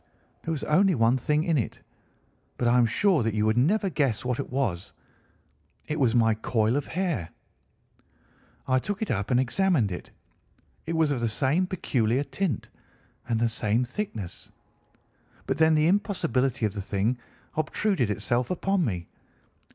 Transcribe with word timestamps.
There 0.41 0.51
was 0.51 0.63
only 0.63 0.95
one 0.95 1.19
thing 1.19 1.43
in 1.43 1.59
it, 1.59 1.79
but 2.57 2.67
I 2.67 2.79
am 2.79 2.87
sure 2.87 3.21
that 3.21 3.35
you 3.35 3.45
would 3.45 3.55
never 3.59 3.87
guess 3.87 4.25
what 4.25 4.39
it 4.39 4.49
was. 4.49 4.93
It 5.85 5.99
was 5.99 6.15
my 6.15 6.33
coil 6.33 6.75
of 6.75 6.87
hair. 6.87 7.29
"I 8.67 8.79
took 8.79 9.03
it 9.03 9.11
up 9.11 9.29
and 9.29 9.39
examined 9.39 9.91
it. 9.91 10.09
It 10.87 10.93
was 10.95 11.11
of 11.11 11.19
the 11.21 11.29
same 11.29 11.67
peculiar 11.67 12.23
tint, 12.23 12.67
and 13.29 13.39
the 13.39 13.47
same 13.47 13.83
thickness. 13.83 14.51
But 15.45 15.59
then 15.59 15.75
the 15.75 15.85
impossibility 15.85 16.65
of 16.65 16.73
the 16.73 16.81
thing 16.81 17.19
obtruded 17.55 18.09
itself 18.09 18.49
upon 18.49 18.83
me. 18.83 19.05